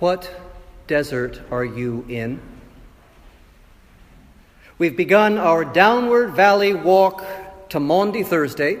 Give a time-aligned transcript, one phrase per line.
[0.00, 0.34] What
[0.86, 2.40] desert are you in?
[4.78, 7.22] We've begun our downward valley walk
[7.68, 8.78] to Maundy Thursday,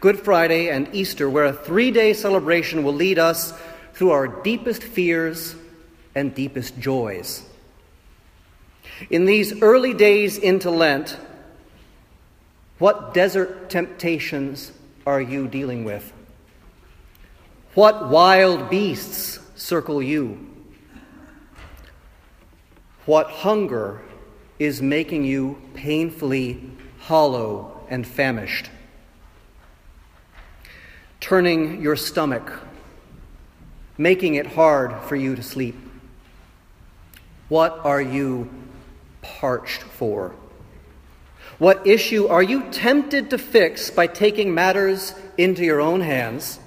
[0.00, 3.52] Good Friday, and Easter, where a three day celebration will lead us
[3.94, 5.54] through our deepest fears
[6.16, 7.44] and deepest joys.
[9.08, 11.16] In these early days into Lent,
[12.80, 14.72] what desert temptations
[15.06, 16.12] are you dealing with?
[17.74, 20.46] What wild beasts circle you?
[23.04, 24.00] What hunger
[24.58, 28.70] is making you painfully hollow and famished?
[31.20, 32.60] Turning your stomach,
[33.98, 35.76] making it hard for you to sleep.
[37.48, 38.48] What are you
[39.20, 40.34] parched for?
[41.58, 46.58] What issue are you tempted to fix by taking matters into your own hands?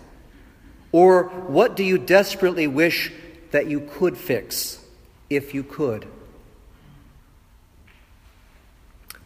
[0.93, 3.11] Or what do you desperately wish
[3.49, 4.79] that you could fix
[5.27, 6.07] if you could?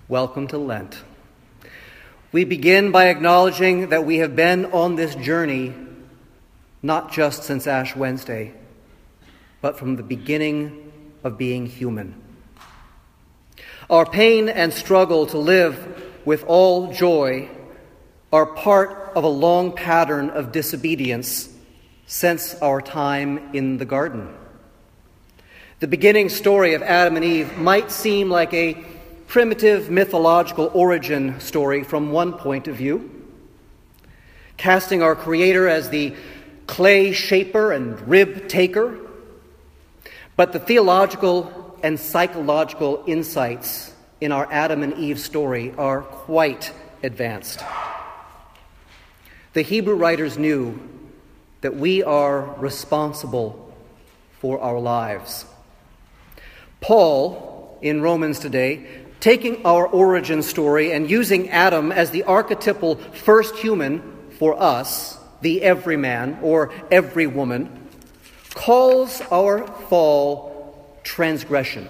[0.07, 1.03] Welcome to Lent.
[2.31, 5.73] We begin by acknowledging that we have been on this journey
[6.81, 8.53] not just since Ash Wednesday,
[9.59, 10.93] but from the beginning
[11.25, 12.15] of being human.
[13.89, 17.49] Our pain and struggle to live with all joy
[18.31, 21.55] are part of a long pattern of disobedience
[22.07, 24.33] since our time in the garden.
[25.79, 28.83] The beginning story of Adam and Eve might seem like a
[29.27, 33.11] primitive mythological origin story from one point of view,
[34.55, 36.15] casting our Creator as the
[36.65, 38.97] clay shaper and rib taker.
[40.37, 46.71] But the theological and psychological insights in our Adam and Eve story are quite
[47.03, 47.63] advanced.
[49.53, 50.79] The Hebrew writers knew
[51.67, 53.75] that we are responsible
[54.39, 55.43] for our lives.
[56.79, 58.87] Paul, in Romans today,
[59.19, 64.01] taking our origin story and using Adam as the archetypal first human
[64.39, 67.89] for us, the everyman or every woman,
[68.53, 71.85] calls our fall transgression,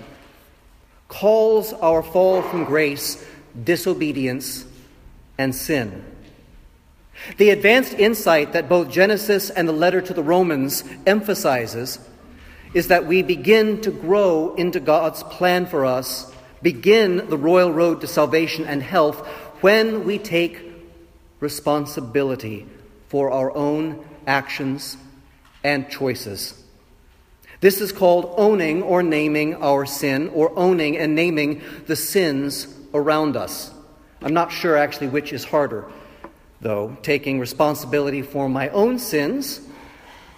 [1.07, 3.23] calls our fall from grace
[3.63, 4.65] disobedience
[5.37, 6.03] and sin.
[7.37, 11.99] The advanced insight that both Genesis and the letter to the Romans emphasizes
[12.73, 18.01] is that we begin to grow into God's plan for us, begin the royal road
[18.01, 19.25] to salvation and health
[19.61, 20.61] when we take
[21.39, 22.65] responsibility
[23.09, 24.97] for our own actions
[25.63, 26.61] and choices.
[27.59, 33.35] This is called owning or naming our sin, or owning and naming the sins around
[33.35, 33.71] us.
[34.21, 35.85] I'm not sure actually which is harder
[36.61, 39.61] though, taking responsibility for my own sins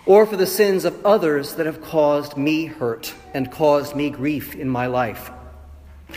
[0.05, 4.55] or for the sins of others that have caused me hurt and caused me grief
[4.55, 5.31] in my life.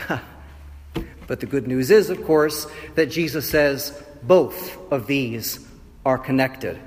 [1.27, 5.65] but the good news is, of course, that Jesus says both of these
[6.05, 6.79] are connected.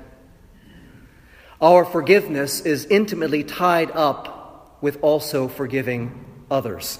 [1.61, 6.99] Our forgiveness is intimately tied up with also forgiving others.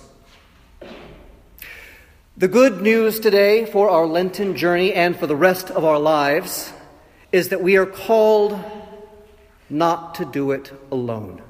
[2.40, 6.72] The good news today for our Lenten journey and for the rest of our lives
[7.32, 8.60] is that we are called
[9.72, 11.42] not to do it alone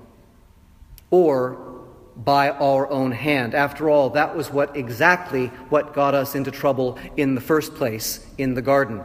[1.11, 1.83] or
[2.15, 3.53] by our own hand.
[3.53, 8.25] After all, that was what exactly what got us into trouble in the first place
[8.37, 9.03] in the garden.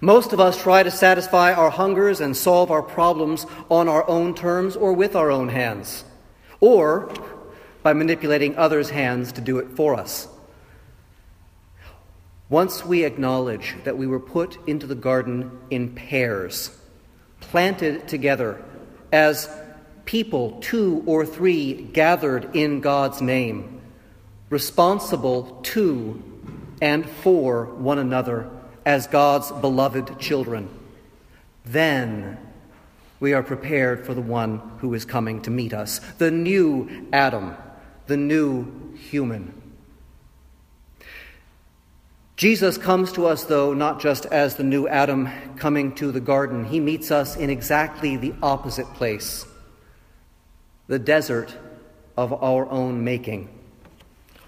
[0.00, 4.34] Most of us try to satisfy our hungers and solve our problems on our own
[4.34, 6.02] terms or with our own hands,
[6.60, 7.12] or
[7.82, 10.28] by manipulating others' hands to do it for us.
[12.48, 16.76] Once we acknowledge that we were put into the garden in pairs,
[17.38, 18.62] planted together
[19.12, 19.48] as
[20.04, 23.80] people, two or three gathered in God's name,
[24.48, 26.20] responsible to
[26.82, 28.50] and for one another
[28.84, 30.68] as God's beloved children,
[31.64, 32.36] then
[33.20, 37.54] we are prepared for the one who is coming to meet us, the new Adam,
[38.10, 38.66] the new
[38.96, 39.54] human.
[42.34, 46.64] Jesus comes to us, though, not just as the new Adam coming to the garden.
[46.64, 49.46] He meets us in exactly the opposite place
[50.88, 51.56] the desert
[52.16, 53.48] of our own making,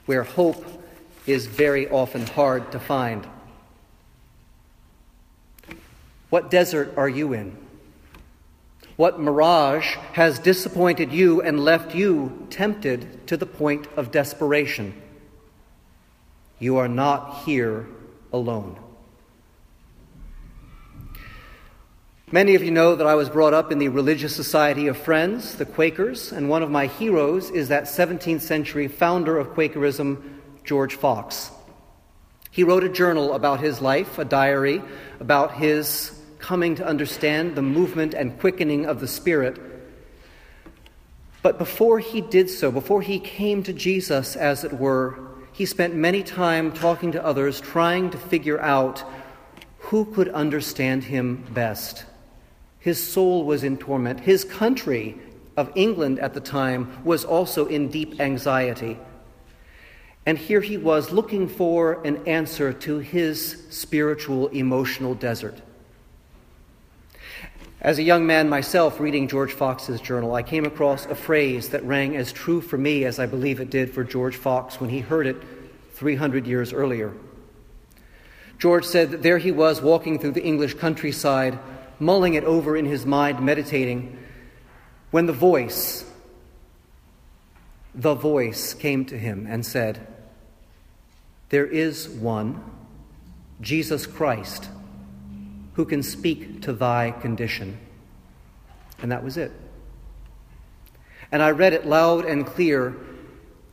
[0.06, 0.64] where hope
[1.24, 3.24] is very often hard to find.
[6.30, 7.56] What desert are you in?
[8.96, 15.00] What mirage has disappointed you and left you tempted to the point of desperation?
[16.58, 17.86] You are not here
[18.32, 18.78] alone.
[22.30, 25.56] Many of you know that I was brought up in the Religious Society of Friends,
[25.56, 30.94] the Quakers, and one of my heroes is that 17th century founder of Quakerism, George
[30.94, 31.50] Fox.
[32.50, 34.82] He wrote a journal about his life, a diary
[35.20, 39.58] about his coming to understand the movement and quickening of the Spirit.
[41.40, 45.18] But before he did so, before he came to Jesus, as it were,
[45.52, 49.04] he spent many time talking to others, trying to figure out
[49.78, 52.04] who could understand him best.
[52.78, 54.20] His soul was in torment.
[54.20, 55.18] His country
[55.56, 58.98] of England at the time was also in deep anxiety.
[60.24, 65.60] And here he was looking for an answer to his spiritual, emotional desert.
[67.82, 71.82] As a young man myself, reading George Fox's journal, I came across a phrase that
[71.82, 75.00] rang as true for me as I believe it did for George Fox when he
[75.00, 75.42] heard it
[75.94, 77.12] 300 years earlier.
[78.60, 81.58] George said that there he was walking through the English countryside
[81.98, 84.16] mulling it over in his mind, meditating,
[85.10, 86.04] when the voice,
[87.96, 90.06] the voice came to him and said,
[91.48, 92.62] There is one,
[93.60, 94.68] Jesus Christ,
[95.74, 97.78] who can speak to thy condition.
[99.00, 99.52] And that was it.
[101.30, 102.94] And I read it loud and clear,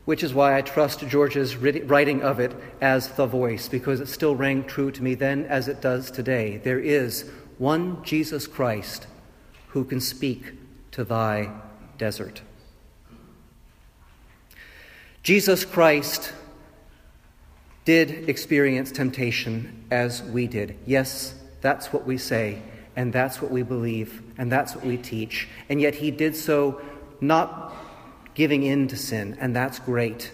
[0.06, 4.36] which is why I trust George's writing of it as the voice, because it still
[4.36, 6.58] rang true to me then as it does today.
[6.58, 9.08] There is one Jesus Christ
[9.70, 10.54] who can speak
[10.92, 11.52] to thy
[11.98, 12.42] desert.
[15.22, 16.32] Jesus Christ
[17.84, 20.78] did experience temptation as we did.
[20.86, 22.62] Yes, that's what we say,
[22.96, 25.48] and that's what we believe, and that's what we teach.
[25.70, 26.82] And yet he did so
[27.22, 27.74] not
[28.34, 30.32] giving in to sin, and that's great.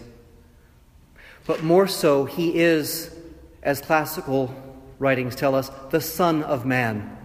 [1.46, 3.14] But more so, he is,
[3.62, 4.54] as classical
[4.98, 7.16] writings tell us, the Son of Man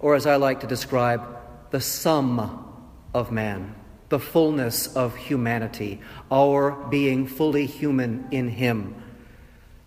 [0.00, 1.22] or as I like to describe,
[1.70, 2.66] the sum
[3.14, 3.74] of man,
[4.08, 8.94] the fullness of humanity, our being fully human in Him,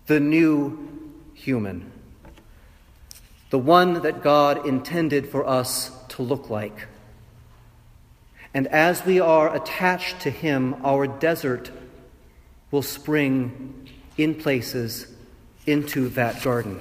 [0.06, 1.90] the new human,
[3.54, 6.88] the one that God intended for us to look like.
[8.52, 11.70] And as we are attached to Him, our desert
[12.72, 15.06] will spring in places
[15.66, 16.80] into that garden.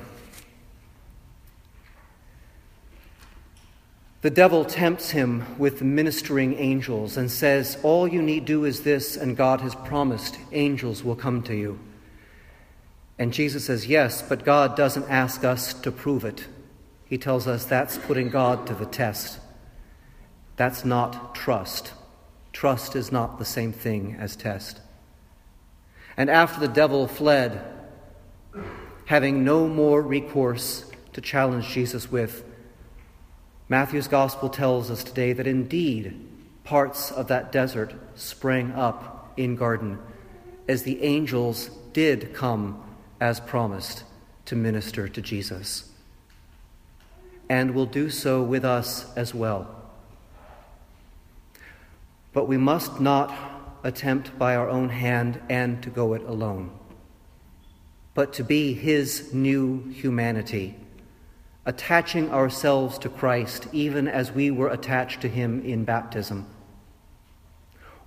[4.22, 9.16] The devil tempts him with ministering angels and says, All you need do is this,
[9.16, 11.78] and God has promised angels will come to you.
[13.20, 16.48] And Jesus says, Yes, but God doesn't ask us to prove it.
[17.06, 19.40] He tells us that's putting God to the test.
[20.56, 21.94] That's not trust.
[22.52, 24.80] Trust is not the same thing as test.
[26.16, 27.62] And after the devil fled,
[29.06, 32.44] having no more recourse to challenge Jesus with,
[33.68, 36.28] Matthew's gospel tells us today that indeed
[36.64, 39.98] parts of that desert sprang up in garden
[40.68, 42.82] as the angels did come
[43.20, 44.04] as promised
[44.46, 45.93] to minister to Jesus
[47.50, 49.68] and will do so with us as well.
[52.32, 53.34] But we must not
[53.84, 56.72] attempt by our own hand and to go it alone,
[58.14, 60.76] but to be His new humanity
[61.66, 66.46] attaching ourselves to Christ even as we were attached to Him in baptism.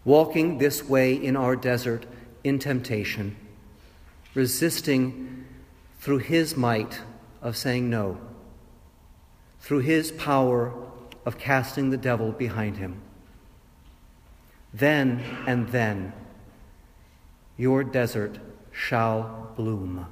[0.05, 2.07] Walking this way in our desert
[2.45, 3.37] in temptation,
[4.35, 5.47] resisting
[5.99, 7.01] through His might
[7.43, 8.19] of saying no,
[9.67, 10.73] through His power
[11.25, 13.03] of casting the devil behind Him.
[14.73, 16.13] Then and then,
[17.57, 18.39] your desert
[18.71, 20.07] shall bloom.